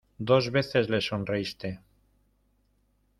dos 0.29 0.45
veces 0.55 0.89
le 0.93 0.99
sonreíste... 1.09 1.71